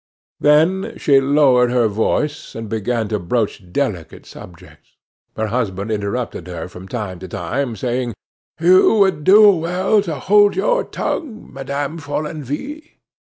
Then 0.39 0.95
she 0.97 1.19
lowered 1.21 1.69
her 1.69 1.87
voice, 1.87 2.55
and 2.55 2.67
began 2.67 3.07
to 3.09 3.19
broach 3.19 3.71
delicate 3.71 4.25
subjects. 4.25 4.95
Her 5.37 5.45
husband 5.45 5.91
interrupted 5.91 6.47
her 6.47 6.67
from 6.67 6.87
time 6.87 7.19
to 7.19 7.27
time, 7.27 7.75
saying: 7.75 8.15
"You 8.59 8.95
would 8.95 9.23
do 9.23 9.51
well 9.51 10.01
to 10.01 10.15
hold 10.15 10.55
your 10.55 10.83
tongue, 10.83 11.53
Madame 11.53 11.99
Follenvie." 11.99 12.97